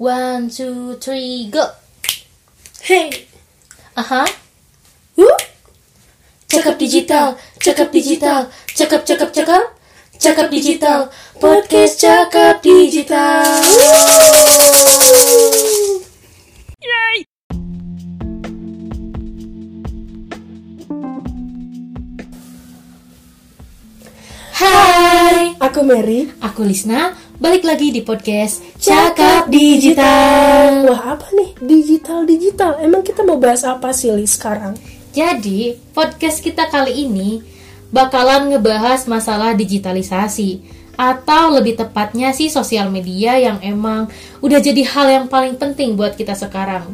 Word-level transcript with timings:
One, 0.00 0.48
two, 0.48 0.96
three, 0.96 1.50
go. 1.52 1.76
Hey, 2.80 3.28
Aha. 4.00 4.24
huh? 4.24 5.36
Cakap 6.48 6.80
digital, 6.80 7.36
cakap 7.60 7.92
digital, 7.92 8.48
cakap 8.72 9.04
cakap 9.04 9.28
cakap, 9.28 9.76
cakap 10.16 10.48
digital, 10.48 11.12
podcast 11.36 12.00
cakap 12.00 12.64
digital. 12.64 13.44
Hai, 24.56 24.99
Aku 25.60 25.84
Mary. 25.84 26.24
aku 26.40 26.64
Lisna, 26.64 27.12
balik 27.36 27.68
lagi 27.68 27.92
di 27.92 28.00
podcast 28.00 28.64
Cakap 28.80 29.52
Digital. 29.52 30.88
Wah 30.88 31.12
apa 31.12 31.28
nih? 31.36 31.52
Digital 31.60 32.24
digital. 32.24 32.80
Emang 32.80 33.04
kita 33.04 33.20
mau 33.28 33.36
bahas 33.36 33.60
apa 33.68 33.92
sih 33.92 34.08
Li 34.08 34.24
sekarang? 34.24 34.72
Jadi, 35.12 35.76
podcast 35.92 36.40
kita 36.40 36.64
kali 36.72 37.04
ini 37.04 37.44
bakalan 37.92 38.56
ngebahas 38.56 39.04
masalah 39.04 39.52
digitalisasi 39.52 40.64
atau 40.96 41.52
lebih 41.52 41.76
tepatnya 41.76 42.32
sih 42.32 42.48
sosial 42.48 42.88
media 42.88 43.36
yang 43.36 43.60
emang 43.60 44.08
udah 44.40 44.64
jadi 44.64 44.80
hal 44.80 45.12
yang 45.12 45.26
paling 45.28 45.60
penting 45.60 45.92
buat 45.92 46.16
kita 46.16 46.40
sekarang. 46.40 46.88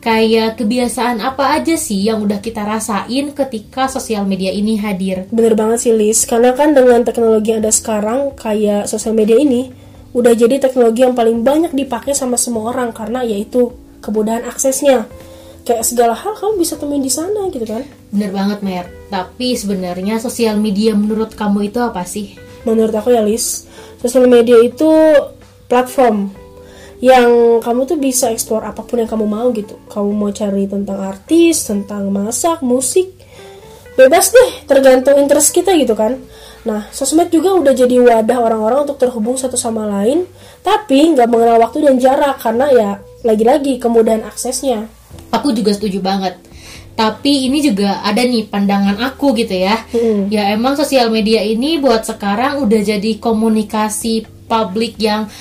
Kayak 0.00 0.56
kebiasaan 0.56 1.20
apa 1.20 1.60
aja 1.60 1.76
sih 1.76 2.08
yang 2.08 2.24
udah 2.24 2.40
kita 2.40 2.64
rasain 2.64 3.36
ketika 3.36 3.84
sosial 3.84 4.24
media 4.24 4.48
ini 4.48 4.80
hadir? 4.80 5.28
Bener 5.28 5.52
banget 5.52 5.84
sih 5.84 5.92
Lis. 5.92 6.24
Karena 6.24 6.56
kan 6.56 6.72
dengan 6.72 7.04
teknologi 7.04 7.52
yang 7.52 7.60
ada 7.60 7.68
sekarang 7.68 8.32
kayak 8.32 8.88
sosial 8.88 9.12
media 9.12 9.36
ini 9.36 9.68
udah 10.16 10.32
jadi 10.32 10.56
teknologi 10.56 11.04
yang 11.04 11.12
paling 11.12 11.44
banyak 11.44 11.76
dipakai 11.76 12.16
sama 12.16 12.40
semua 12.40 12.72
orang 12.72 12.96
karena 12.96 13.20
yaitu 13.28 13.76
kemudahan 14.00 14.48
aksesnya. 14.48 15.04
Kayak 15.68 15.84
segala 15.84 16.16
hal 16.16 16.32
kamu 16.32 16.64
bisa 16.64 16.80
temuin 16.80 17.04
di 17.04 17.12
sana 17.12 17.52
gitu 17.52 17.68
kan. 17.68 17.84
Bener 18.08 18.32
banget, 18.32 18.64
Mer. 18.64 18.88
Tapi 19.12 19.52
sebenarnya 19.52 20.16
sosial 20.16 20.56
media 20.56 20.96
menurut 20.96 21.36
kamu 21.36 21.68
itu 21.68 21.76
apa 21.76 22.08
sih? 22.08 22.40
Menurut 22.64 22.96
aku 22.96 23.12
ya 23.12 23.20
Lis, 23.20 23.68
sosial 24.00 24.24
media 24.24 24.56
itu 24.64 24.88
platform 25.68 26.32
yang 27.00 27.60
kamu 27.64 27.88
tuh 27.88 27.96
bisa 27.96 28.28
eksplor 28.28 28.60
apa 28.60 28.84
pun 28.84 29.00
yang 29.00 29.08
kamu 29.08 29.24
mau 29.24 29.48
gitu. 29.56 29.80
Kamu 29.88 30.12
mau 30.12 30.30
cari 30.30 30.68
tentang 30.68 31.00
artis, 31.00 31.64
tentang 31.64 32.12
masak, 32.12 32.60
musik, 32.60 33.08
bebas 33.96 34.32
deh, 34.32 34.68
tergantung 34.68 35.16
interest 35.16 35.56
kita 35.56 35.72
gitu 35.80 35.96
kan. 35.96 36.20
Nah, 36.68 36.92
sosmed 36.92 37.32
juga 37.32 37.56
udah 37.56 37.72
jadi 37.72 38.04
wadah 38.04 38.38
orang-orang 38.44 38.84
untuk 38.84 39.00
terhubung 39.00 39.40
satu 39.40 39.56
sama 39.56 39.88
lain, 39.88 40.28
tapi 40.60 41.16
nggak 41.16 41.24
mengenal 41.24 41.56
waktu 41.64 41.88
dan 41.88 41.96
jarak 41.96 42.36
karena 42.36 42.66
ya 42.68 42.90
lagi-lagi 43.24 43.80
kemudahan 43.80 44.24
aksesnya. 44.28 44.84
Aku 45.32 45.56
juga 45.56 45.72
setuju 45.72 46.04
banget. 46.04 46.36
Tapi 47.00 47.48
ini 47.48 47.64
juga 47.64 48.04
ada 48.04 48.20
nih 48.20 48.44
pandangan 48.52 49.00
aku 49.00 49.32
gitu 49.40 49.56
ya. 49.56 49.88
Hmm. 49.88 50.28
Ya 50.28 50.52
emang 50.52 50.76
sosial 50.76 51.08
media 51.08 51.40
ini 51.40 51.80
buat 51.80 52.04
sekarang 52.04 52.60
udah 52.60 52.80
jadi 52.84 53.16
komunikasi 53.16 54.28
publik 54.44 55.00
yang 55.00 55.32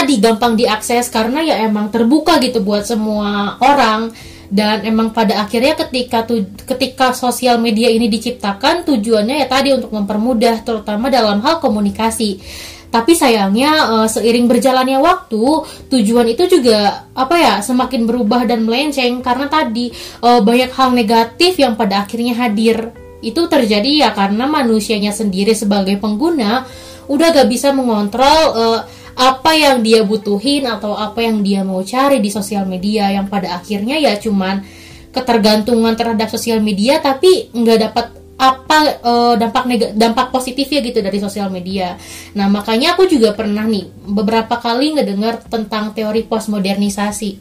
tadi 0.00 0.16
gampang 0.16 0.56
diakses 0.56 1.12
karena 1.12 1.44
ya 1.44 1.60
emang 1.68 1.92
terbuka 1.92 2.40
gitu 2.40 2.64
buat 2.64 2.88
semua 2.88 3.60
orang 3.60 4.08
dan 4.48 4.82
emang 4.82 5.12
pada 5.12 5.44
akhirnya 5.44 5.76
ketika 5.76 6.24
tu, 6.24 6.42
ketika 6.64 7.12
sosial 7.12 7.60
media 7.60 7.92
ini 7.92 8.08
diciptakan 8.08 8.82
tujuannya 8.82 9.44
ya 9.44 9.46
tadi 9.46 9.76
untuk 9.76 9.92
mempermudah 9.92 10.64
terutama 10.64 11.12
dalam 11.12 11.38
hal 11.44 11.62
komunikasi. 11.62 12.40
Tapi 12.90 13.14
sayangnya 13.14 13.70
eh, 14.02 14.08
seiring 14.10 14.50
berjalannya 14.50 14.98
waktu, 14.98 15.44
tujuan 15.86 16.26
itu 16.26 16.50
juga 16.50 17.06
apa 17.14 17.36
ya 17.38 17.54
semakin 17.62 18.02
berubah 18.08 18.48
dan 18.48 18.66
melenceng 18.66 19.22
karena 19.22 19.46
tadi 19.46 19.94
eh, 19.94 20.40
banyak 20.42 20.74
hal 20.74 20.96
negatif 20.96 21.60
yang 21.60 21.78
pada 21.78 22.02
akhirnya 22.02 22.34
hadir. 22.34 22.90
Itu 23.22 23.46
terjadi 23.46 24.08
ya 24.08 24.10
karena 24.16 24.50
manusianya 24.50 25.14
sendiri 25.14 25.54
sebagai 25.54 25.94
pengguna 26.02 26.66
udah 27.06 27.28
gak 27.30 27.46
bisa 27.46 27.70
mengontrol 27.70 28.40
eh, 28.58 28.80
apa 29.16 29.52
yang 29.56 29.82
dia 29.82 30.02
butuhin 30.06 30.66
atau 30.66 30.94
apa 30.94 31.24
yang 31.24 31.42
dia 31.42 31.64
mau 31.66 31.82
cari 31.82 32.18
di 32.22 32.30
sosial 32.30 32.66
media 32.66 33.10
yang 33.10 33.26
pada 33.26 33.58
akhirnya 33.58 33.98
ya 33.98 34.18
cuman 34.18 34.62
ketergantungan 35.10 35.94
terhadap 35.98 36.30
sosial 36.30 36.62
media 36.62 37.02
tapi 37.02 37.50
nggak 37.50 37.78
dapat 37.90 38.06
apa 38.40 38.78
eh, 39.04 39.34
dampak 39.36 39.64
neg- 39.68 39.92
dampak 40.00 40.32
positifnya 40.32 40.80
gitu 40.80 41.04
dari 41.04 41.20
sosial 41.20 41.52
media. 41.52 42.00
Nah 42.32 42.48
makanya 42.48 42.96
aku 42.96 43.04
juga 43.04 43.36
pernah 43.36 43.68
nih 43.68 43.84
beberapa 44.08 44.56
kali 44.56 44.96
ngedengar 44.96 45.44
tentang 45.44 45.92
teori 45.92 46.24
postmodernisasi. 46.24 47.36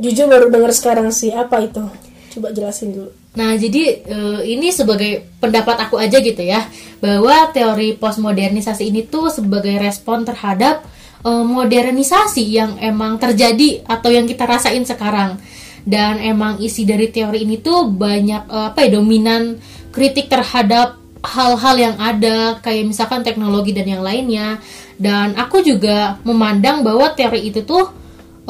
Jujur 0.00 0.28
baru 0.28 0.52
dengar 0.52 0.72
sekarang 0.76 1.08
sih, 1.12 1.32
apa 1.32 1.60
itu? 1.64 1.84
Coba 2.30 2.54
jelasin 2.54 2.94
dulu. 2.94 3.10
Nah, 3.34 3.54
jadi 3.58 3.82
eh, 4.06 4.40
ini 4.54 4.70
sebagai 4.70 5.26
pendapat 5.38 5.86
aku 5.86 5.98
aja 5.98 6.18
gitu 6.18 6.42
ya, 6.42 6.66
bahwa 7.02 7.50
teori 7.50 7.94
postmodernisasi 7.98 8.90
ini 8.90 9.06
tuh 9.06 9.30
sebagai 9.30 9.74
respon 9.78 10.22
terhadap 10.22 10.86
eh, 11.26 11.44
modernisasi 11.46 12.44
yang 12.46 12.78
emang 12.78 13.18
terjadi 13.18 13.82
atau 13.86 14.10
yang 14.10 14.30
kita 14.30 14.46
rasain 14.46 14.86
sekarang. 14.86 15.38
Dan 15.80 16.20
emang 16.20 16.60
isi 16.60 16.84
dari 16.84 17.08
teori 17.08 17.42
ini 17.42 17.58
tuh 17.58 17.90
banyak 17.90 18.46
eh, 18.46 18.66
apa 18.70 18.78
ya 18.86 18.98
dominan 18.98 19.58
kritik 19.90 20.30
terhadap 20.30 20.98
hal-hal 21.20 21.76
yang 21.76 21.96
ada 22.00 22.56
kayak 22.64 22.88
misalkan 22.88 23.26
teknologi 23.26 23.74
dan 23.74 23.86
yang 23.90 24.02
lainnya. 24.06 24.62
Dan 25.00 25.34
aku 25.34 25.66
juga 25.66 26.20
memandang 26.22 26.86
bahwa 26.86 27.10
teori 27.14 27.48
itu 27.50 27.64
tuh 27.66 27.99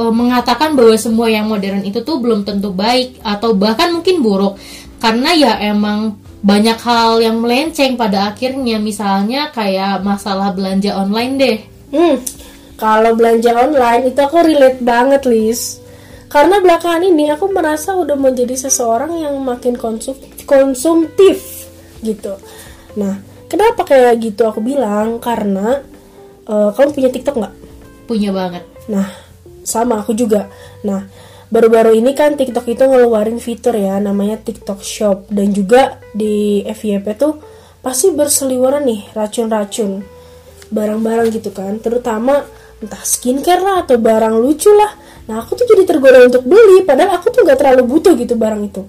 eh, 0.00 0.12
mengatakan 0.12 0.72
bahwa 0.72 0.96
semua 0.96 1.28
yang 1.28 1.44
modern 1.44 1.84
itu 1.84 2.00
tuh 2.00 2.16
belum 2.16 2.48
tentu 2.48 2.72
baik 2.72 3.20
atau 3.20 3.52
bahkan 3.52 3.92
mungkin 3.92 4.24
buruk 4.24 4.56
karena 5.00 5.36
ya 5.36 5.52
emang 5.60 6.16
banyak 6.40 6.78
hal 6.80 7.20
yang 7.20 7.36
melenceng 7.44 8.00
pada 8.00 8.32
akhirnya 8.32 8.80
misalnya 8.80 9.52
kayak 9.52 10.00
masalah 10.00 10.56
belanja 10.56 10.96
online 10.96 11.34
deh 11.36 11.58
Hmm, 11.90 12.22
kalau 12.78 13.18
belanja 13.18 13.50
online 13.50 14.14
itu 14.14 14.20
aku 14.22 14.46
relate 14.46 14.78
banget, 14.78 15.26
Lis. 15.26 15.82
Karena 16.30 16.62
belakangan 16.62 17.02
ini 17.02 17.26
aku 17.26 17.50
merasa 17.50 17.98
udah 17.98 18.14
menjadi 18.14 18.54
seseorang 18.54 19.10
yang 19.18 19.34
makin 19.42 19.74
konsum 19.74 20.14
konsumtif 20.46 21.66
gitu. 22.06 22.38
Nah, 22.94 23.18
kenapa 23.50 23.82
kayak 23.82 24.22
gitu 24.22 24.46
aku 24.46 24.62
bilang? 24.62 25.18
Karena 25.18 25.82
eh, 26.46 26.70
kamu 26.70 26.94
punya 26.94 27.10
TikTok 27.10 27.36
nggak? 27.42 27.54
punya 28.10 28.34
banget 28.34 28.66
Nah, 28.90 29.06
sama 29.66 30.00
aku 30.02 30.12
juga. 30.16 30.48
Nah, 30.86 31.06
baru-baru 31.48 31.98
ini 31.98 32.14
kan 32.14 32.38
TikTok 32.38 32.66
itu 32.70 32.82
ngeluarin 32.86 33.42
fitur 33.42 33.74
ya 33.74 33.98
namanya 33.98 34.38
TikTok 34.40 34.80
Shop 34.84 35.26
dan 35.28 35.50
juga 35.50 35.98
di 36.14 36.62
FYP 36.64 37.06
tuh 37.18 37.40
pasti 37.80 38.12
berseliweran 38.12 38.84
nih 38.84 39.16
racun-racun 39.16 40.04
barang-barang 40.70 41.28
gitu 41.34 41.50
kan, 41.50 41.80
terutama 41.82 42.46
entah 42.78 43.02
skincare 43.02 43.60
lah 43.60 43.76
atau 43.82 43.98
barang 43.98 44.38
lucu 44.38 44.70
lah. 44.70 44.94
Nah, 45.26 45.42
aku 45.42 45.58
tuh 45.58 45.66
jadi 45.66 45.86
tergoda 45.86 46.22
untuk 46.26 46.42
beli 46.46 46.82
padahal 46.82 47.18
aku 47.18 47.30
tuh 47.30 47.42
nggak 47.46 47.58
terlalu 47.58 47.82
butuh 47.86 48.14
gitu 48.18 48.34
barang 48.34 48.62
itu. 48.66 48.82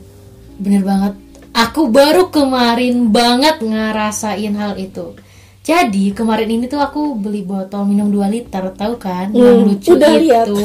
bener 0.62 0.86
banget 0.86 1.14
aku 1.52 1.92
baru 1.92 2.30
kemarin 2.32 3.12
banget 3.12 3.60
ngerasain 3.60 4.54
hal 4.56 4.78
itu 4.80 5.18
jadi 5.62 6.06
kemarin 6.12 6.50
ini 6.50 6.66
tuh 6.66 6.82
aku 6.82 7.14
beli 7.14 7.46
botol 7.46 7.86
minum 7.86 8.10
2 8.10 8.34
liter 8.34 8.64
tahu 8.74 8.98
kan? 8.98 9.30
Yang 9.30 9.58
Hmm, 9.58 9.68
lucu 9.70 9.90
udah 9.94 10.12
itu. 10.18 10.56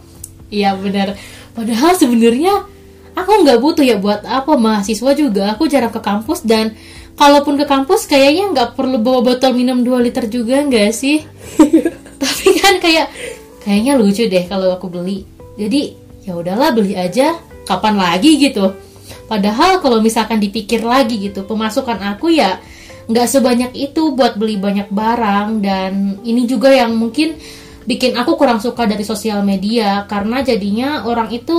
iya 0.58 0.74
bener 0.74 1.14
padahal 1.54 1.94
sebenarnya 1.94 2.66
aku 3.14 3.30
nggak 3.46 3.58
butuh 3.62 3.86
ya 3.86 3.96
buat 4.02 4.26
apa 4.26 4.58
mahasiswa 4.58 5.10
juga. 5.14 5.54
Aku 5.54 5.70
jarang 5.70 5.94
ke 5.94 6.02
kampus 6.02 6.42
dan 6.42 6.74
kalaupun 7.14 7.54
ke 7.54 7.66
kampus 7.68 8.10
kayaknya 8.10 8.50
nggak 8.50 8.68
perlu 8.74 8.98
bawa 8.98 9.22
botol 9.22 9.54
minum 9.54 9.86
2 9.86 10.02
liter 10.02 10.26
juga 10.26 10.58
nggak 10.66 10.90
sih? 10.90 11.22
Tapi 12.22 12.46
kan 12.58 12.82
kayak 12.82 13.06
kayaknya 13.62 13.94
lucu 13.94 14.26
deh 14.26 14.44
kalau 14.50 14.74
aku 14.74 14.90
beli. 14.90 15.22
Jadi 15.54 15.94
ya 16.26 16.34
udahlah 16.34 16.74
beli 16.74 16.98
aja. 16.98 17.38
Kapan 17.60 17.94
lagi 18.02 18.34
gitu? 18.34 18.74
Padahal 19.30 19.78
kalau 19.78 20.02
misalkan 20.02 20.42
dipikir 20.42 20.82
lagi 20.82 21.22
gitu 21.22 21.46
pemasukan 21.46 22.02
aku 22.02 22.34
ya 22.34 22.58
nggak 23.10 23.26
sebanyak 23.26 23.72
itu 23.74 24.14
buat 24.14 24.38
beli 24.38 24.54
banyak 24.54 24.88
barang 24.94 25.48
dan 25.58 26.22
ini 26.22 26.46
juga 26.46 26.70
yang 26.70 26.94
mungkin 26.94 27.34
bikin 27.82 28.14
aku 28.14 28.38
kurang 28.38 28.62
suka 28.62 28.86
dari 28.86 29.02
sosial 29.02 29.42
media 29.42 30.06
karena 30.06 30.46
jadinya 30.46 31.02
orang 31.02 31.34
itu 31.34 31.58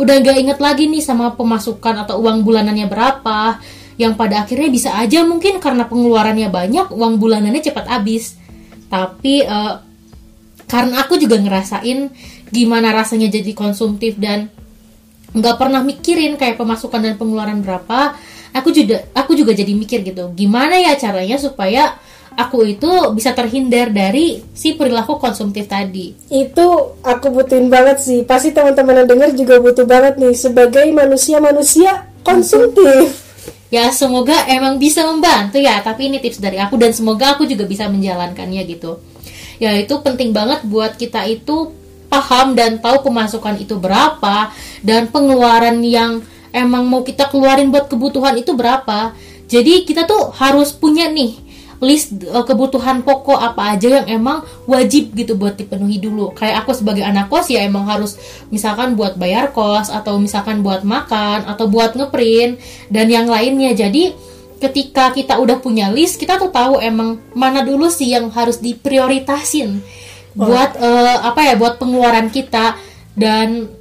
udah 0.00 0.14
nggak 0.22 0.38
inget 0.40 0.58
lagi 0.62 0.88
nih 0.88 1.04
sama 1.04 1.36
pemasukan 1.36 2.08
atau 2.08 2.24
uang 2.24 2.40
bulanannya 2.46 2.88
berapa 2.88 3.60
yang 3.98 4.14
pada 4.14 4.46
akhirnya 4.46 4.70
bisa 4.70 4.94
aja 4.94 5.26
mungkin 5.26 5.58
karena 5.58 5.84
pengeluarannya 5.90 6.48
banyak 6.48 6.94
uang 6.94 7.18
bulanannya 7.18 7.58
cepat 7.58 7.90
habis. 7.90 8.38
Tapi 8.86 9.42
eh, 9.42 9.74
karena 10.70 11.02
aku 11.02 11.18
juga 11.18 11.36
ngerasain 11.42 12.08
gimana 12.48 12.94
rasanya 12.94 13.26
jadi 13.28 13.52
konsumtif 13.52 14.16
dan 14.16 14.48
nggak 15.34 15.56
pernah 15.60 15.84
mikirin 15.84 16.40
kayak 16.40 16.56
pemasukan 16.56 17.04
dan 17.04 17.14
pengeluaran 17.20 17.60
berapa 17.60 18.16
aku 18.52 18.72
juga 18.72 19.04
aku 19.12 19.32
juga 19.36 19.52
jadi 19.52 19.72
mikir 19.72 20.04
gitu 20.04 20.32
gimana 20.36 20.76
ya 20.78 20.96
caranya 20.96 21.36
supaya 21.36 21.96
aku 22.38 22.62
itu 22.62 22.90
bisa 23.18 23.34
terhindar 23.34 23.90
dari 23.90 24.38
si 24.54 24.78
perilaku 24.78 25.18
konsumtif 25.18 25.66
tadi. 25.66 26.14
Itu 26.30 26.94
aku 27.02 27.34
butuhin 27.34 27.66
banget 27.66 27.98
sih. 27.98 28.22
Pasti 28.22 28.54
teman-teman 28.54 29.02
yang 29.02 29.08
dengar 29.10 29.30
juga 29.34 29.58
butuh 29.58 29.82
banget 29.82 30.22
nih 30.22 30.38
sebagai 30.38 30.86
manusia-manusia 30.94 32.06
konsumtif. 32.22 33.26
Ya 33.68 33.90
semoga 33.90 34.48
emang 34.48 34.78
bisa 34.78 35.02
membantu 35.02 35.58
ya. 35.58 35.82
Tapi 35.82 36.08
ini 36.08 36.22
tips 36.22 36.38
dari 36.38 36.62
aku 36.62 36.78
dan 36.78 36.94
semoga 36.94 37.34
aku 37.34 37.44
juga 37.44 37.66
bisa 37.66 37.90
menjalankannya 37.90 38.62
gitu. 38.70 39.02
Ya 39.58 39.74
itu 39.74 39.98
penting 40.00 40.30
banget 40.30 40.62
buat 40.62 40.94
kita 40.94 41.26
itu 41.26 41.74
paham 42.08 42.56
dan 42.56 42.80
tahu 42.80 43.10
pemasukan 43.10 43.60
itu 43.60 43.76
berapa 43.76 44.54
dan 44.80 45.12
pengeluaran 45.12 45.82
yang 45.84 46.24
emang 46.52 46.84
mau 46.88 47.04
kita 47.04 47.28
keluarin 47.28 47.72
buat 47.72 47.88
kebutuhan 47.90 48.36
itu 48.38 48.54
berapa. 48.54 49.12
Jadi 49.48 49.88
kita 49.88 50.04
tuh 50.04 50.32
harus 50.36 50.76
punya 50.76 51.08
nih 51.08 51.48
list 51.78 52.10
uh, 52.26 52.42
kebutuhan 52.42 53.06
pokok 53.06 53.38
apa 53.38 53.78
aja 53.78 54.02
yang 54.02 54.06
emang 54.10 54.42
wajib 54.66 55.14
gitu 55.14 55.38
buat 55.38 55.54
dipenuhi 55.54 56.02
dulu. 56.02 56.34
Kayak 56.34 56.66
aku 56.66 56.74
sebagai 56.74 57.06
anak 57.06 57.30
kos 57.30 57.48
ya 57.48 57.62
emang 57.62 57.86
harus 57.86 58.18
misalkan 58.50 58.98
buat 58.98 59.14
bayar 59.14 59.54
kos 59.54 59.88
atau 59.88 60.18
misalkan 60.18 60.66
buat 60.66 60.82
makan 60.82 61.46
atau 61.46 61.70
buat 61.70 61.94
ngeprint 61.94 62.58
dan 62.90 63.06
yang 63.06 63.30
lainnya. 63.30 63.72
Jadi 63.78 64.10
ketika 64.58 65.14
kita 65.14 65.38
udah 65.38 65.62
punya 65.62 65.86
list, 65.94 66.18
kita 66.18 66.34
tuh 66.34 66.50
tahu 66.50 66.82
emang 66.82 67.22
mana 67.30 67.62
dulu 67.62 67.86
sih 67.86 68.10
yang 68.10 68.26
harus 68.34 68.58
diprioritasin 68.58 69.78
buat 70.34 70.78
uh, 70.78 71.18
apa 71.30 71.50
ya 71.50 71.54
buat 71.58 71.82
pengeluaran 71.82 72.30
kita 72.30 72.78
dan 73.18 73.77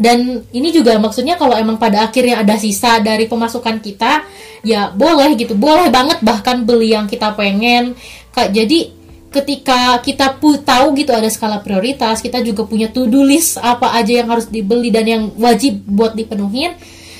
dan 0.00 0.48
ini 0.48 0.72
juga 0.72 0.96
maksudnya 0.96 1.36
kalau 1.36 1.52
emang 1.52 1.76
pada 1.76 2.08
akhirnya 2.08 2.40
ada 2.40 2.56
sisa 2.56 3.04
dari 3.04 3.28
pemasukan 3.28 3.84
kita 3.84 4.24
ya 4.64 4.88
boleh 4.88 5.36
gitu. 5.36 5.52
Boleh 5.52 5.92
banget 5.92 6.24
bahkan 6.24 6.64
beli 6.64 6.96
yang 6.96 7.04
kita 7.04 7.36
pengen. 7.36 7.92
Kak 8.32 8.48
jadi 8.48 8.88
ketika 9.28 10.00
kita 10.00 10.40
pu 10.40 10.56
tahu 10.64 10.96
gitu 10.96 11.12
ada 11.12 11.28
skala 11.28 11.60
prioritas 11.60 12.24
kita 12.24 12.40
juga 12.40 12.64
punya 12.64 12.88
to 12.88 13.04
do 13.12 13.20
list 13.20 13.60
apa 13.60 13.92
aja 13.92 14.24
yang 14.24 14.28
harus 14.32 14.48
dibeli 14.48 14.88
dan 14.88 15.04
yang 15.04 15.22
wajib 15.36 15.84
buat 15.84 16.16
dipenuhin. 16.16 16.72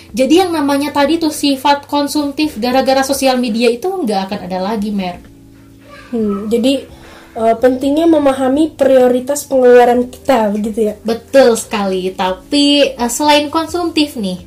Jadi 0.08 0.40
yang 0.40 0.56
namanya 0.56 0.88
tadi 0.88 1.20
tuh 1.20 1.28
sifat 1.28 1.84
konsumtif 1.84 2.56
gara-gara 2.56 3.04
sosial 3.04 3.36
media 3.36 3.68
itu 3.68 3.92
nggak 3.92 4.32
akan 4.32 4.38
ada 4.48 4.58
lagi 4.72 4.88
mer. 4.88 5.20
Hmm, 6.08 6.48
jadi 6.48 6.88
uh, 7.38 7.56
pentingnya 7.56 8.10
memahami 8.10 8.74
prioritas 8.74 9.46
pengeluaran 9.46 10.10
kita 10.10 10.50
begitu 10.50 10.90
ya. 10.90 10.94
Betul 11.06 11.54
sekali 11.54 12.10
tapi 12.10 12.98
uh, 12.98 13.06
selain 13.06 13.46
konsumtif 13.48 14.18
nih 14.18 14.42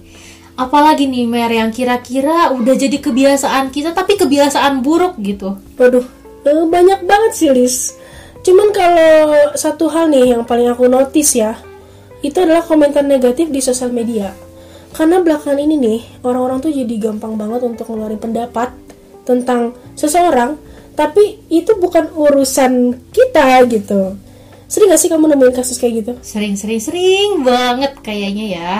apalagi 0.60 1.08
nih 1.08 1.26
Mer 1.26 1.50
yang 1.50 1.72
kira-kira 1.72 2.52
udah 2.52 2.76
jadi 2.76 3.00
kebiasaan 3.00 3.72
kita 3.72 3.96
tapi 3.96 4.20
kebiasaan 4.20 4.84
buruk 4.84 5.16
gitu? 5.24 5.56
Waduh 5.80 6.04
uh, 6.44 6.66
banyak 6.68 7.08
banget 7.08 7.32
sih 7.32 7.50
Lis 7.50 7.96
cuman 8.42 8.74
kalau 8.74 9.38
satu 9.54 9.86
hal 9.88 10.10
nih 10.10 10.34
yang 10.36 10.44
paling 10.44 10.68
aku 10.68 10.90
notice 10.90 11.38
ya 11.38 11.56
itu 12.22 12.38
adalah 12.38 12.62
komentar 12.62 13.02
negatif 13.02 13.50
di 13.50 13.60
sosial 13.60 13.90
media. 13.90 14.30
Karena 14.94 15.24
belakangan 15.24 15.58
ini 15.58 15.76
nih 15.78 16.02
orang-orang 16.22 16.62
tuh 16.62 16.72
jadi 16.72 17.10
gampang 17.10 17.34
banget 17.36 17.66
untuk 17.66 17.90
ngeluarin 17.90 18.22
pendapat 18.22 18.70
tentang 19.26 19.74
seseorang 19.98 20.58
tapi 21.01 21.42
itu 21.50 21.74
bukan 21.81 22.13
urusan 22.13 22.94
kita 23.09 23.65
gitu. 23.65 24.13
Sering 24.69 24.94
gak 24.94 25.01
sih 25.01 25.09
kamu 25.09 25.33
nemuin 25.33 25.57
kasus 25.57 25.81
kayak 25.81 26.06
gitu? 26.06 26.13
Sering 26.21 26.53
sering 26.53 26.77
sering 26.77 27.42
banget 27.42 27.98
kayaknya 28.06 28.45
ya. 28.53 28.74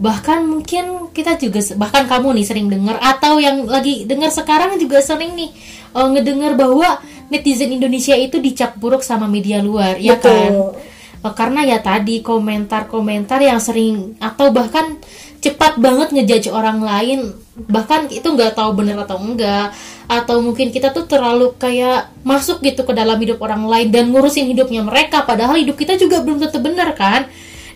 Bahkan 0.00 0.48
mungkin 0.48 1.12
kita 1.12 1.36
juga 1.36 1.60
bahkan 1.76 2.08
kamu 2.08 2.40
nih 2.40 2.46
sering 2.48 2.72
dengar 2.72 2.96
atau 2.96 3.36
yang 3.36 3.68
lagi 3.68 4.08
dengar 4.08 4.32
sekarang 4.32 4.80
juga 4.80 5.04
sering 5.04 5.36
nih 5.36 5.52
uh, 5.92 6.08
ngedengar 6.08 6.56
bahwa 6.56 7.04
netizen 7.28 7.76
Indonesia 7.76 8.16
itu 8.16 8.40
dicap 8.40 8.80
buruk 8.80 9.04
sama 9.04 9.28
media 9.28 9.60
luar 9.60 10.00
ya 10.00 10.16
kan? 10.16 10.72
Uh, 11.20 11.34
karena 11.36 11.68
ya 11.68 11.78
tadi 11.84 12.24
komentar-komentar 12.24 13.44
yang 13.44 13.60
sering 13.60 14.16
atau 14.24 14.48
bahkan 14.48 14.96
cepat 15.44 15.76
banget 15.76 16.16
ngejudge 16.16 16.48
orang 16.48 16.80
lain 16.80 17.36
bahkan 17.66 18.06
itu 18.06 18.22
nggak 18.22 18.54
tahu 18.54 18.70
benar 18.78 19.02
atau 19.02 19.18
enggak 19.18 19.74
atau 20.06 20.38
mungkin 20.38 20.70
kita 20.70 20.94
tuh 20.94 21.10
terlalu 21.10 21.52
kayak 21.58 22.14
masuk 22.22 22.62
gitu 22.62 22.86
ke 22.86 22.94
dalam 22.94 23.18
hidup 23.18 23.42
orang 23.42 23.66
lain 23.66 23.90
dan 23.90 24.14
ngurusin 24.14 24.46
hidupnya 24.46 24.86
mereka 24.86 25.26
padahal 25.26 25.58
hidup 25.58 25.74
kita 25.74 25.98
juga 25.98 26.22
belum 26.22 26.38
tentu 26.38 26.62
benar 26.62 26.94
kan? 26.94 27.26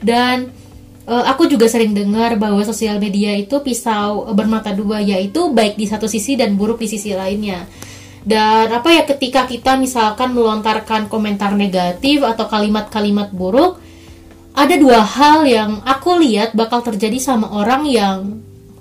Dan 0.02 0.54
uh, 1.06 1.24
aku 1.26 1.50
juga 1.50 1.66
sering 1.66 1.92
dengar 1.92 2.38
bahwa 2.38 2.62
sosial 2.62 3.02
media 3.02 3.34
itu 3.34 3.58
pisau 3.60 4.30
bermata 4.32 4.70
dua 4.70 5.02
yaitu 5.02 5.50
baik 5.50 5.74
di 5.74 5.86
satu 5.90 6.06
sisi 6.06 6.38
dan 6.38 6.54
buruk 6.54 6.78
di 6.78 6.88
sisi 6.88 7.12
lainnya. 7.12 7.66
Dan 8.22 8.70
apa 8.70 8.94
ya 8.94 9.02
ketika 9.02 9.50
kita 9.50 9.74
misalkan 9.74 10.30
melontarkan 10.30 11.10
komentar 11.10 11.58
negatif 11.58 12.22
atau 12.22 12.46
kalimat-kalimat 12.46 13.34
buruk 13.34 13.82
ada 14.52 14.74
dua 14.78 15.00
hal 15.02 15.42
yang 15.48 15.80
aku 15.82 16.20
lihat 16.22 16.54
bakal 16.54 16.84
terjadi 16.84 17.18
sama 17.18 17.50
orang 17.50 17.82
yang 17.88 18.18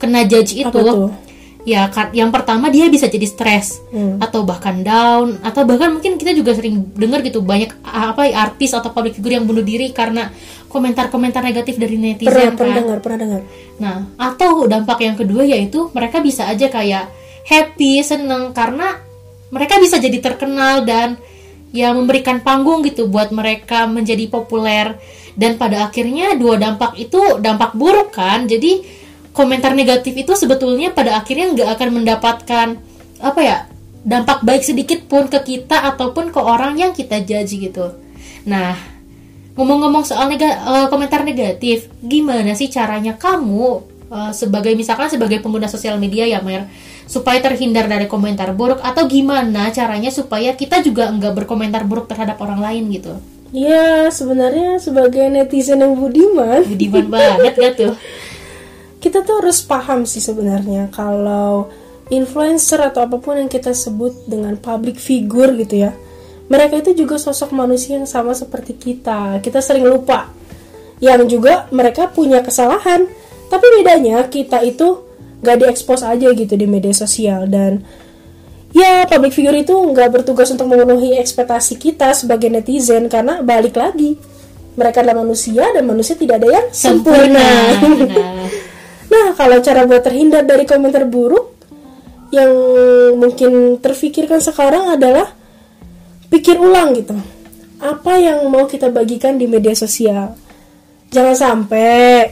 kena 0.02 0.26
judge 0.26 0.58
itu 0.58 0.82
ya 1.62 1.94
yang 2.10 2.34
pertama 2.34 2.74
dia 2.74 2.90
bisa 2.90 3.06
jadi 3.06 3.28
stres 3.30 3.86
hmm. 3.94 4.18
atau 4.18 4.42
bahkan 4.42 4.82
down 4.82 5.38
atau 5.46 5.62
bahkan 5.62 5.94
mungkin 5.94 6.18
kita 6.18 6.34
juga 6.34 6.58
sering 6.58 6.90
dengar 6.98 7.22
gitu 7.22 7.46
banyak 7.46 7.70
apa 7.86 8.34
artis 8.34 8.74
atau 8.74 8.90
public 8.90 9.14
figure 9.22 9.38
yang 9.38 9.46
bunuh 9.46 9.62
diri 9.62 9.94
karena 9.94 10.34
komentar-komentar 10.66 11.46
negatif 11.46 11.78
dari 11.78 12.02
netizen 12.02 12.34
pernah, 12.34 12.50
kan. 12.50 12.58
pernah 12.58 12.76
dengar 12.82 12.98
pernah 13.04 13.20
dengar. 13.22 13.42
Nah 13.78 13.98
atau 14.18 14.66
dampak 14.66 15.00
yang 15.06 15.14
kedua 15.14 15.46
yaitu 15.46 15.94
mereka 15.94 16.18
bisa 16.18 16.50
aja 16.50 16.66
kayak 16.66 17.14
happy 17.46 18.02
seneng 18.02 18.58
karena 18.58 18.98
mereka 19.54 19.78
bisa 19.78 20.02
jadi 20.02 20.18
terkenal 20.18 20.82
dan 20.82 21.20
ya 21.76 21.94
memberikan 21.94 22.42
panggung 22.42 22.82
gitu 22.88 23.06
buat 23.06 23.30
mereka 23.30 23.86
menjadi 23.86 24.26
populer. 24.32 24.98
Dan 25.32 25.56
pada 25.56 25.88
akhirnya 25.88 26.36
dua 26.36 26.60
dampak 26.60 26.98
itu 27.00 27.40
dampak 27.40 27.72
buruk 27.78 28.12
kan. 28.12 28.50
Jadi 28.50 28.84
komentar 29.32 29.72
negatif 29.76 30.14
itu 30.16 30.34
sebetulnya 30.36 30.92
pada 30.92 31.20
akhirnya 31.20 31.52
nggak 31.56 31.70
akan 31.80 31.90
mendapatkan 32.02 32.68
apa 33.22 33.40
ya 33.40 33.58
dampak 34.02 34.42
baik 34.42 34.64
sedikit 34.66 35.00
pun 35.06 35.30
ke 35.30 35.40
kita 35.46 35.78
ataupun 35.94 36.34
ke 36.34 36.40
orang 36.42 36.76
yang 36.78 36.92
kita 36.92 37.22
judge 37.22 37.54
gitu. 37.56 37.94
Nah, 38.50 38.74
ngomong-ngomong 39.54 40.02
soal 40.02 40.26
nega, 40.26 40.50
uh, 40.66 40.88
komentar 40.90 41.22
negatif, 41.22 41.86
gimana 42.02 42.58
sih 42.58 42.68
caranya 42.68 43.14
kamu 43.14 43.86
uh, 44.10 44.32
sebagai 44.34 44.74
misalkan 44.74 45.08
sebagai 45.08 45.38
pengguna 45.40 45.70
sosial 45.70 46.02
media 46.02 46.26
ya 46.26 46.42
Mer 46.42 46.66
supaya 47.06 47.44
terhindar 47.44 47.92
dari 47.92 48.08
komentar 48.08 48.56
buruk 48.56 48.80
atau 48.80 49.04
gimana 49.04 49.68
caranya 49.70 50.10
supaya 50.10 50.56
kita 50.56 50.80
juga 50.80 51.12
nggak 51.12 51.44
berkomentar 51.44 51.84
buruk 51.84 52.08
terhadap 52.10 52.40
orang 52.42 52.64
lain 52.64 52.90
gitu? 52.90 53.14
Ya 53.52 54.08
sebenarnya 54.08 54.80
sebagai 54.80 55.28
netizen 55.28 55.84
yang 55.84 56.00
budiman. 56.00 56.64
Budiman 56.64 57.12
banget 57.12 57.54
gak 57.60 57.74
tuh? 57.76 57.94
kita 59.02 59.26
tuh 59.26 59.42
harus 59.42 59.66
paham 59.66 60.06
sih 60.06 60.22
sebenarnya 60.22 60.94
kalau 60.94 61.74
influencer 62.14 62.78
atau 62.78 63.10
apa 63.10 63.18
pun 63.18 63.42
yang 63.42 63.50
kita 63.50 63.74
sebut 63.74 64.30
dengan 64.30 64.54
public 64.62 65.02
figure 65.02 65.58
gitu 65.58 65.90
ya 65.90 65.92
mereka 66.52 66.84
itu 66.84 66.92
juga 67.08 67.16
sosok 67.16 67.56
manusia 67.56 67.96
yang 67.96 68.04
sama 68.04 68.36
seperti 68.36 68.76
kita. 68.76 69.40
Kita 69.40 69.64
sering 69.64 69.88
lupa 69.88 70.28
yang 71.00 71.24
juga 71.24 71.72
mereka 71.72 72.12
punya 72.12 72.44
kesalahan. 72.44 73.08
Tapi 73.48 73.66
bedanya 73.80 74.28
kita 74.28 74.60
itu 74.60 75.00
gak 75.40 75.64
diekspos 75.64 76.04
aja 76.04 76.28
gitu 76.36 76.54
di 76.60 76.68
media 76.68 76.92
sosial. 76.92 77.48
Dan 77.48 77.80
ya 78.76 79.08
public 79.08 79.32
figure 79.32 79.64
itu 79.64 79.76
nggak 79.76 80.12
bertugas 80.12 80.52
untuk 80.52 80.68
memenuhi 80.68 81.16
ekspektasi 81.20 81.80
kita 81.80 82.12
sebagai 82.12 82.52
netizen 82.52 83.12
karena 83.12 83.44
balik 83.44 83.76
lagi 83.76 84.16
mereka 84.80 85.04
adalah 85.04 85.28
manusia 85.28 85.68
dan 85.76 85.84
manusia 85.84 86.16
tidak 86.16 86.40
ada 86.40 86.48
yang 86.48 86.68
sempurna, 86.72 87.48
sempurna. 87.76 88.28
Nah, 89.12 89.36
kalau 89.36 89.60
cara 89.60 89.84
buat 89.84 90.02
terhindar 90.02 90.48
dari 90.48 90.64
komentar 90.64 91.04
buruk 91.04 91.52
yang 92.32 92.52
mungkin 93.20 93.84
terfikirkan 93.84 94.40
sekarang 94.40 94.96
adalah 94.96 95.36
pikir 96.32 96.56
ulang 96.56 96.96
gitu. 96.96 97.20
Apa 97.84 98.16
yang 98.16 98.48
mau 98.48 98.66
kita 98.72 98.88
bagikan 98.88 99.36
di 99.36 99.52
media 99.52 99.76
sosial? 99.76 100.40
Jangan 101.12 101.36
sampai 101.36 102.32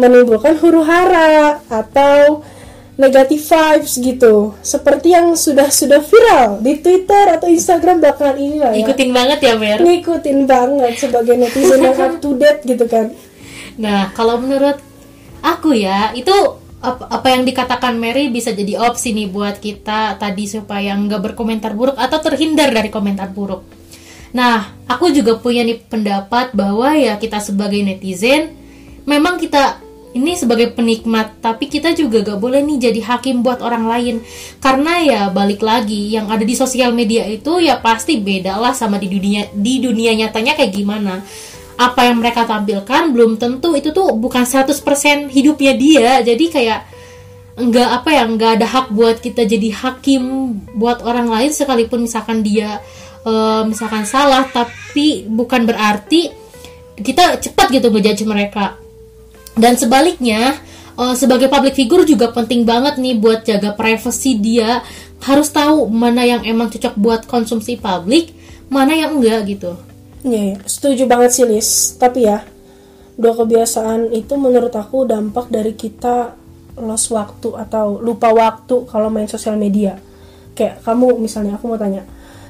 menimbulkan 0.00 0.56
huru 0.56 0.80
hara 0.80 1.60
atau 1.68 2.40
negatif 2.98 3.46
vibes 3.46 3.94
gitu 4.02 4.58
seperti 4.58 5.14
yang 5.14 5.38
sudah 5.38 5.70
sudah 5.70 6.02
viral 6.02 6.58
di 6.58 6.82
Twitter 6.82 7.30
atau 7.30 7.46
Instagram 7.46 8.02
belakangan 8.02 8.36
ini 8.42 8.58
lah 8.58 8.74
ya 8.74 8.82
ikutin 8.82 9.10
banget 9.14 9.38
ya 9.38 9.54
Mer 9.54 9.78
ngikutin 9.78 10.38
banget 10.50 10.92
sebagai 10.98 11.34
netizen 11.38 11.78
yang 11.78 11.94
up 11.94 12.18
to 12.18 12.34
date 12.34 12.66
gitu 12.66 12.90
kan 12.90 13.14
nah 13.78 14.10
kalau 14.18 14.42
menurut 14.42 14.82
aku 15.42 15.74
ya 15.74 16.12
itu 16.14 16.32
apa, 16.78 17.10
apa 17.10 17.26
yang 17.34 17.42
dikatakan 17.42 17.98
Mary 17.98 18.30
bisa 18.30 18.54
jadi 18.54 18.78
opsi 18.78 19.10
nih 19.10 19.28
buat 19.30 19.58
kita 19.58 20.14
tadi 20.18 20.46
supaya 20.46 20.94
nggak 20.94 21.32
berkomentar 21.32 21.74
buruk 21.74 21.98
atau 21.98 22.18
terhindar 22.22 22.70
dari 22.70 22.88
komentar 22.88 23.34
buruk. 23.34 23.66
Nah, 24.28 24.76
aku 24.86 25.10
juga 25.10 25.40
punya 25.40 25.64
nih 25.64 25.80
pendapat 25.88 26.52
bahwa 26.52 26.94
ya 26.94 27.16
kita 27.16 27.40
sebagai 27.40 27.80
netizen 27.80 28.54
memang 29.08 29.40
kita 29.40 29.80
ini 30.16 30.36
sebagai 30.36 30.72
penikmat 30.72 31.40
tapi 31.44 31.68
kita 31.68 31.92
juga 31.92 32.24
gak 32.24 32.40
boleh 32.40 32.64
nih 32.64 32.90
jadi 32.90 33.00
hakim 33.04 33.44
buat 33.44 33.60
orang 33.60 33.84
lain 33.84 34.16
karena 34.58 34.92
ya 35.04 35.20
balik 35.28 35.60
lagi 35.60 36.10
yang 36.16 36.32
ada 36.32 36.42
di 36.42 36.56
sosial 36.56 36.96
media 36.96 37.28
itu 37.28 37.60
ya 37.60 37.76
pasti 37.78 38.16
beda 38.16 38.56
lah 38.56 38.72
sama 38.72 38.96
di 38.96 39.08
dunia 39.12 39.52
di 39.52 39.84
dunia 39.84 40.16
nyatanya 40.16 40.56
kayak 40.56 40.72
gimana 40.72 41.20
apa 41.78 42.10
yang 42.10 42.18
mereka 42.18 42.42
tampilkan 42.42 43.14
belum 43.14 43.38
tentu 43.38 43.78
itu 43.78 43.94
tuh 43.94 44.10
bukan 44.18 44.42
100% 44.42 45.30
hidupnya 45.30 45.72
dia. 45.78 46.10
Jadi 46.26 46.50
kayak 46.50 46.80
nggak 47.58 47.88
apa 48.02 48.10
ya 48.10 48.22
nggak 48.26 48.50
ada 48.58 48.66
hak 48.66 48.86
buat 48.94 49.18
kita 49.18 49.46
jadi 49.46 49.70
hakim 49.74 50.54
buat 50.78 51.02
orang 51.02 51.26
lain 51.26 51.50
sekalipun 51.50 52.06
misalkan 52.06 52.42
dia 52.46 52.78
uh, 53.26 53.66
misalkan 53.66 54.06
salah 54.06 54.46
tapi 54.46 55.26
bukan 55.26 55.66
berarti 55.66 56.30
kita 56.98 57.38
cepat 57.38 57.70
gitu 57.70 57.94
ngejudge 57.94 58.26
mereka. 58.26 58.74
Dan 59.54 59.78
sebaliknya 59.78 60.58
uh, 60.98 61.14
sebagai 61.14 61.46
public 61.46 61.78
figure 61.78 62.02
juga 62.02 62.34
penting 62.34 62.66
banget 62.66 62.98
nih 62.98 63.14
buat 63.14 63.46
jaga 63.46 63.78
privasi 63.78 64.34
dia. 64.34 64.82
Harus 65.22 65.50
tahu 65.50 65.90
mana 65.90 66.22
yang 66.26 66.42
emang 66.42 66.70
cocok 66.70 66.94
buat 66.98 67.22
konsumsi 67.26 67.78
publik 67.78 68.34
mana 68.70 68.94
yang 68.94 69.18
enggak 69.18 69.48
gitu 69.50 69.74
Iya, 70.28 70.42
ya, 70.52 70.56
setuju 70.68 71.08
banget 71.08 71.30
sih 71.32 71.44
Lis. 71.48 71.96
Tapi 71.96 72.28
ya 72.28 72.44
dua 73.16 73.32
kebiasaan 73.34 74.12
itu 74.12 74.36
menurut 74.36 74.70
aku 74.76 75.08
dampak 75.08 75.48
dari 75.48 75.72
kita 75.72 76.36
lost 76.78 77.10
waktu 77.10 77.56
atau 77.56 77.98
lupa 77.98 78.30
waktu 78.30 78.84
kalau 78.86 79.08
main 79.08 79.26
sosial 79.26 79.56
media. 79.56 79.96
Kayak 80.52 80.84
kamu 80.84 81.16
misalnya 81.16 81.56
aku 81.56 81.70
mau 81.70 81.80
tanya 81.80 82.04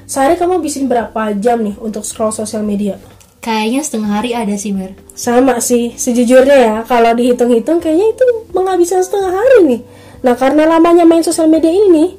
sehari 0.09 0.35
kamu 0.41 0.57
bisin 0.59 0.89
berapa 0.89 1.37
jam 1.37 1.61
nih 1.61 1.77
untuk 1.77 2.01
scroll 2.01 2.33
sosial 2.33 2.65
media? 2.65 2.97
Kayaknya 3.39 3.81
setengah 3.85 4.11
hari 4.19 4.35
ada 4.35 4.51
sih 4.59 4.75
Mer. 4.75 4.97
Sama 5.15 5.63
sih 5.63 5.95
sejujurnya 5.95 6.57
ya. 6.59 6.75
Kalau 6.83 7.15
dihitung-hitung 7.15 7.79
kayaknya 7.79 8.11
itu 8.11 8.25
menghabiskan 8.51 8.99
setengah 8.99 9.31
hari 9.31 9.57
nih. 9.63 9.81
Nah 10.27 10.35
karena 10.35 10.67
lamanya 10.67 11.07
main 11.07 11.23
sosial 11.23 11.47
media 11.47 11.71
ini 11.71 11.87
nih 11.93 12.09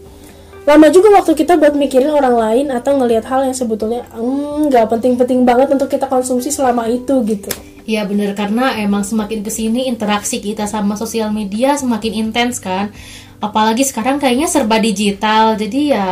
lama 0.68 0.86
juga 0.92 1.08
waktu 1.16 1.32
kita 1.32 1.56
buat 1.56 1.72
mikirin 1.72 2.12
orang 2.12 2.36
lain 2.36 2.66
atau 2.68 3.00
ngelihat 3.00 3.24
hal 3.26 3.48
yang 3.48 3.56
sebetulnya 3.56 4.04
hmm, 4.12 4.68
nggak 4.68 4.84
mm, 4.86 4.92
penting-penting 4.92 5.40
banget 5.48 5.72
untuk 5.72 5.88
kita 5.88 6.04
konsumsi 6.04 6.52
selama 6.52 6.84
itu 6.86 7.24
gitu. 7.24 7.48
Iya 7.88 8.04
bener 8.04 8.36
karena 8.36 8.76
emang 8.76 9.02
semakin 9.02 9.40
ke 9.40 9.50
sini 9.50 9.88
interaksi 9.88 10.38
kita 10.38 10.68
sama 10.68 10.94
sosial 11.00 11.32
media 11.32 11.74
semakin 11.74 12.12
intens 12.28 12.60
kan. 12.60 12.92
Apalagi 13.40 13.88
sekarang 13.88 14.20
kayaknya 14.20 14.46
serba 14.46 14.76
digital 14.76 15.56
jadi 15.56 15.80
ya 15.96 16.08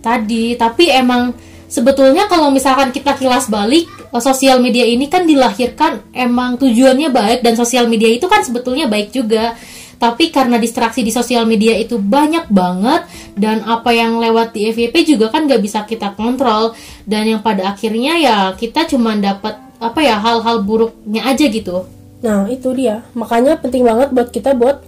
tadi. 0.00 0.56
Tapi 0.56 0.88
emang 0.88 1.36
sebetulnya 1.68 2.24
kalau 2.26 2.48
misalkan 2.48 2.88
kita 2.90 3.14
kilas 3.20 3.52
balik 3.52 3.84
eh, 3.84 4.22
sosial 4.24 4.64
media 4.64 4.88
ini 4.88 5.12
kan 5.12 5.28
dilahirkan 5.28 6.08
emang 6.16 6.56
tujuannya 6.56 7.12
baik 7.12 7.44
dan 7.44 7.54
sosial 7.54 7.84
media 7.86 8.08
itu 8.08 8.24
kan 8.26 8.40
sebetulnya 8.40 8.88
baik 8.88 9.12
juga 9.12 9.54
tapi 9.98 10.30
karena 10.30 10.62
distraksi 10.62 11.02
di 11.02 11.10
sosial 11.10 11.42
media 11.42 11.74
itu 11.74 11.98
banyak 11.98 12.46
banget 12.54 13.02
dan 13.34 13.66
apa 13.66 13.90
yang 13.90 14.22
lewat 14.22 14.54
di 14.54 14.70
FYP 14.70 15.14
juga 15.14 15.34
kan 15.34 15.50
gak 15.50 15.58
bisa 15.58 15.82
kita 15.82 16.14
kontrol. 16.14 16.72
Dan 17.02 17.26
yang 17.26 17.42
pada 17.42 17.74
akhirnya 17.74 18.14
ya 18.14 18.36
kita 18.54 18.86
cuma 18.86 19.18
dapat 19.18 19.58
apa 19.82 19.98
ya 19.98 20.22
hal-hal 20.22 20.62
buruknya 20.62 21.26
aja 21.26 21.50
gitu. 21.50 21.90
Nah 22.22 22.46
itu 22.46 22.70
dia. 22.78 23.02
Makanya 23.18 23.58
penting 23.58 23.82
banget 23.82 24.14
buat 24.14 24.30
kita 24.30 24.54
buat 24.54 24.86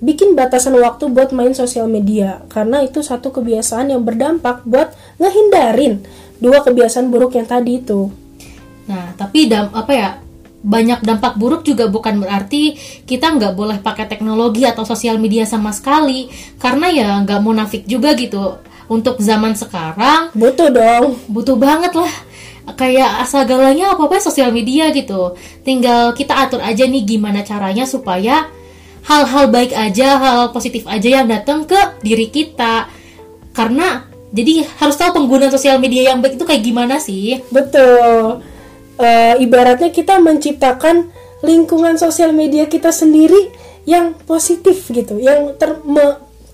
bikin 0.00 0.32
batasan 0.32 0.76
waktu 0.80 1.12
buat 1.12 1.36
main 1.36 1.52
sosial 1.52 1.84
media. 1.84 2.40
Karena 2.48 2.80
itu 2.80 3.04
satu 3.04 3.28
kebiasaan 3.36 3.92
yang 3.92 4.08
berdampak 4.08 4.64
buat 4.64 4.96
ngehindarin 5.20 6.00
dua 6.40 6.64
kebiasaan 6.64 7.12
buruk 7.12 7.36
yang 7.36 7.44
tadi 7.44 7.84
itu. 7.84 8.08
Nah, 8.88 9.12
tapi 9.20 9.52
dam 9.52 9.68
apa 9.76 9.92
ya 9.92 10.08
banyak 10.66 10.98
dampak 11.06 11.38
buruk 11.38 11.62
juga 11.62 11.86
bukan 11.86 12.18
berarti 12.18 12.74
kita 13.06 13.38
nggak 13.38 13.54
boleh 13.54 13.78
pakai 13.78 14.10
teknologi 14.10 14.66
atau 14.66 14.82
sosial 14.82 15.22
media 15.22 15.46
sama 15.46 15.70
sekali. 15.70 16.26
Karena 16.58 16.90
ya 16.90 17.08
nggak 17.22 17.40
munafik 17.40 17.82
juga 17.86 18.18
gitu. 18.18 18.58
Untuk 18.90 19.22
zaman 19.22 19.54
sekarang 19.54 20.34
butuh 20.34 20.68
dong. 20.74 21.14
butuh 21.30 21.54
banget 21.54 21.94
lah. 21.94 22.10
Kayak 22.74 23.22
asal 23.22 23.46
galanya 23.46 23.94
apa 23.94 24.10
apa 24.10 24.18
sosial 24.18 24.50
media 24.50 24.90
gitu. 24.90 25.38
Tinggal 25.62 26.10
kita 26.18 26.34
atur 26.34 26.58
aja 26.58 26.82
nih 26.82 27.06
gimana 27.06 27.46
caranya 27.46 27.86
supaya 27.86 28.50
hal-hal 29.06 29.54
baik 29.54 29.70
aja 29.70 30.18
hal, 30.18 30.34
-hal 30.34 30.46
positif 30.50 30.82
aja 30.90 31.22
yang 31.22 31.30
datang 31.30 31.62
ke 31.62 31.78
diri 32.02 32.26
kita. 32.26 32.90
Karena 33.54 34.02
jadi 34.34 34.66
harus 34.82 34.98
tahu 34.98 35.22
penggunaan 35.22 35.54
sosial 35.54 35.78
media 35.78 36.10
yang 36.10 36.18
baik 36.18 36.34
itu 36.34 36.42
kayak 36.42 36.62
gimana 36.66 36.98
sih? 36.98 37.38
Betul 37.54 38.55
uh, 38.98 39.34
ibaratnya 39.40 39.92
kita 39.92 40.18
menciptakan 40.20 41.12
lingkungan 41.44 42.00
sosial 42.00 42.32
media 42.32 42.66
kita 42.66 42.90
sendiri 42.90 43.52
yang 43.86 44.18
positif 44.26 44.90
gitu 44.90 45.20
yang 45.22 45.54
ter 45.54 45.78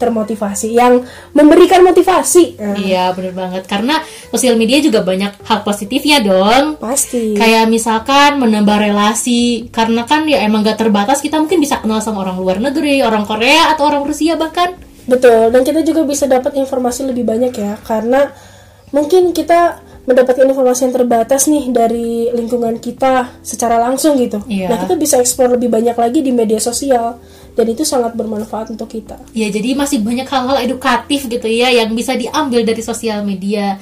termotivasi 0.03 0.75
yang 0.75 1.07
memberikan 1.31 1.87
motivasi. 1.87 2.59
Iya 2.59 3.15
bener 3.15 3.31
banget. 3.31 3.71
Karena 3.71 4.03
sosial 4.35 4.59
media 4.59 4.83
juga 4.83 5.07
banyak 5.07 5.47
hal 5.47 5.63
positifnya 5.63 6.19
dong. 6.19 6.75
Pasti. 6.83 7.39
Kayak 7.39 7.71
misalkan 7.71 8.43
menambah 8.43 8.83
relasi. 8.83 9.71
Karena 9.71 10.03
kan 10.03 10.27
ya 10.27 10.43
emang 10.43 10.67
gak 10.67 10.83
terbatas 10.83 11.23
kita 11.23 11.39
mungkin 11.39 11.63
bisa 11.63 11.79
kenal 11.79 12.03
sama 12.03 12.27
orang 12.27 12.43
luar 12.43 12.59
negeri 12.59 13.07
orang 13.07 13.23
Korea 13.23 13.71
atau 13.71 13.87
orang 13.87 14.03
Rusia 14.03 14.35
bahkan. 14.35 14.75
Betul. 15.07 15.55
Dan 15.55 15.63
kita 15.63 15.87
juga 15.87 16.03
bisa 16.03 16.27
dapat 16.27 16.59
informasi 16.59 17.07
lebih 17.07 17.23
banyak 17.23 17.55
ya. 17.55 17.79
Karena 17.87 18.27
mungkin 18.91 19.31
kita 19.31 19.92
mendapatkan 20.03 20.43
informasi 20.51 20.91
yang 20.91 20.95
terbatas 20.99 21.47
nih 21.47 21.71
dari 21.71 22.27
lingkungan 22.35 22.83
kita 22.83 23.39
secara 23.47 23.79
langsung 23.79 24.19
gitu. 24.19 24.43
Iya. 24.51 24.67
Nah 24.67 24.77
kita 24.83 24.99
bisa 24.99 25.23
eksplor 25.23 25.55
lebih 25.55 25.71
banyak 25.71 25.95
lagi 25.95 26.27
di 26.27 26.35
media 26.35 26.59
sosial 26.59 27.23
dan 27.55 27.67
itu 27.71 27.87
sangat 27.87 28.17
bermanfaat 28.19 28.75
untuk 28.75 28.91
kita. 28.91 29.21
Ya, 29.37 29.53
jadi 29.53 29.77
masih 29.77 30.03
banyak 30.03 30.27
hal-hal 30.27 30.59
edukatif 30.65 31.29
gitu 31.29 31.47
ya 31.47 31.71
yang 31.71 31.93
bisa 31.95 32.17
diambil 32.19 32.67
dari 32.67 32.83
sosial 32.83 33.23
media. 33.23 33.79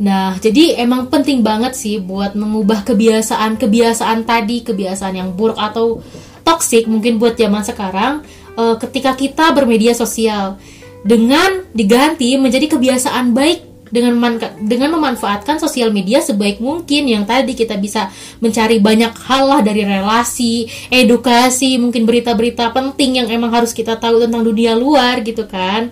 Nah, 0.00 0.40
jadi 0.40 0.80
emang 0.80 1.12
penting 1.12 1.44
banget 1.44 1.76
sih 1.76 2.00
buat 2.00 2.32
mengubah 2.32 2.88
kebiasaan-kebiasaan 2.88 4.24
tadi, 4.24 4.64
kebiasaan 4.64 5.12
yang 5.12 5.36
buruk 5.36 5.60
atau 5.60 6.00
toksik 6.40 6.88
mungkin 6.88 7.20
buat 7.20 7.36
zaman 7.36 7.60
sekarang 7.60 8.24
uh, 8.56 8.80
ketika 8.80 9.12
kita 9.12 9.52
bermedia 9.52 9.92
sosial 9.92 10.56
dengan 11.04 11.68
diganti 11.76 12.40
menjadi 12.40 12.76
kebiasaan 12.76 13.36
baik 13.36 13.69
dengan 13.90 14.38
dengan 14.62 14.94
memanfaatkan 14.96 15.58
sosial 15.58 15.90
media 15.90 16.22
sebaik 16.22 16.62
mungkin 16.62 17.10
yang 17.10 17.26
tadi 17.26 17.58
kita 17.58 17.74
bisa 17.76 18.08
mencari 18.38 18.78
banyak 18.78 19.12
hal 19.26 19.44
lah 19.50 19.60
dari 19.60 19.82
relasi, 19.82 20.70
edukasi, 20.88 21.76
mungkin 21.76 22.06
berita-berita 22.06 22.70
penting 22.70 23.20
yang 23.22 23.28
emang 23.28 23.50
harus 23.50 23.74
kita 23.74 23.98
tahu 23.98 24.22
tentang 24.22 24.46
dunia 24.46 24.78
luar 24.78 25.20
gitu 25.26 25.44
kan. 25.44 25.90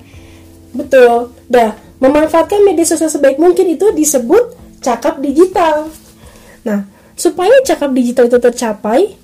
Betul. 0.73 1.35
Dah, 1.50 1.75
memanfaatkan 1.99 2.62
media 2.62 2.87
sosial 2.87 3.11
sebaik 3.11 3.37
mungkin 3.37 3.67
itu 3.75 3.90
disebut 3.90 4.55
cakap 4.78 5.19
digital. 5.19 5.90
Nah, 6.62 6.87
supaya 7.19 7.52
cakap 7.67 7.90
digital 7.90 8.31
itu 8.31 8.38
tercapai, 8.38 9.19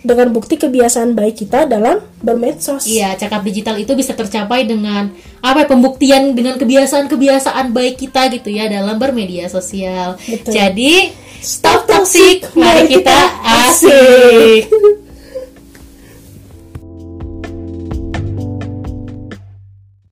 dengan 0.00 0.32
bukti 0.32 0.56
kebiasaan 0.56 1.12
baik 1.12 1.44
kita 1.44 1.68
dalam 1.68 2.00
bermedsos. 2.24 2.88
Iya, 2.88 3.16
cakap 3.20 3.44
digital 3.44 3.76
itu 3.76 3.92
bisa 3.92 4.16
tercapai 4.16 4.64
dengan 4.64 5.12
apa 5.44 5.64
ya, 5.64 5.66
pembuktian 5.68 6.32
dengan 6.32 6.56
kebiasaan-kebiasaan 6.56 7.72
baik 7.72 8.00
kita 8.00 8.32
gitu 8.32 8.48
ya 8.48 8.68
dalam 8.68 8.96
bermedia 8.96 9.48
sosial. 9.52 10.16
Betul. 10.24 10.52
Jadi 10.56 11.12
stop 11.40 11.84
toxic, 11.84 12.48
mari 12.56 12.88
kita 12.88 13.18
asik. 13.44 14.68